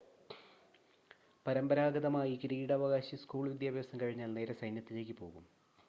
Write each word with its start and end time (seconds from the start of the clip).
പരമ്പരാഗതമായി 1.45 2.33
കിരീടാവകാശി 2.35 3.15
സ്കൂൾ 3.15 3.45
വിദ്യാഭ്യാസം 3.49 3.99
കഴിഞ്ഞാൽ 4.01 4.31
നേരെ 4.33 4.53
സൈന്യത്തിലേക്ക് 4.53 5.15
പോകും 5.17 5.45